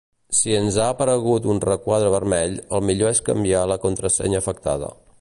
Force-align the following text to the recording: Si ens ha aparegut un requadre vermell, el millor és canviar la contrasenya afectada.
Si 0.35 0.53
ens 0.59 0.77
ha 0.83 0.87
aparegut 0.93 1.45
un 1.55 1.61
requadre 1.67 2.11
vermell, 2.17 2.57
el 2.79 2.83
millor 2.91 3.15
és 3.17 3.25
canviar 3.31 3.65
la 3.75 3.81
contrasenya 3.89 4.45
afectada. 4.47 4.93